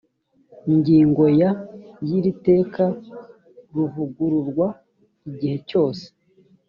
ngingo 0.75 1.23
ya 1.41 1.51
y 2.07 2.09
iri 2.17 2.31
teka 2.47 2.85
ruvugururwa 3.73 4.67
igihe 5.29 5.57
cyose 5.69 6.05